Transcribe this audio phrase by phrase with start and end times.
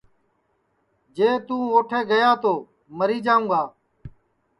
[1.15, 2.53] جے تُون اوٹھے گیا تو
[2.97, 3.61] مری جاؤں گا